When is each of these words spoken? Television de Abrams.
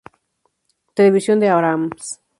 Television 0.95 1.39
de 1.39 1.49
Abrams. 1.49 2.19